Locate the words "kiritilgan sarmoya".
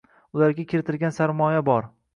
0.71-1.65